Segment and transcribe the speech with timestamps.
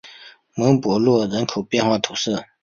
[0.55, 2.35] 蒙博洛人口变化图示